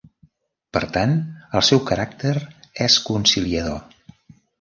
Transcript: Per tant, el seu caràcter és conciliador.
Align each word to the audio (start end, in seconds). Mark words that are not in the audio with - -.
Per 0.77 0.81
tant, 0.95 1.11
el 1.59 1.63
seu 1.67 1.81
caràcter 1.89 2.31
és 2.87 2.97
conciliador. 3.11 3.79